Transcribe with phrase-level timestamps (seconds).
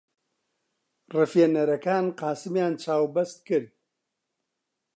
[1.15, 3.71] ڕفێنەرەکان قاسمیان چاوبەست کرد.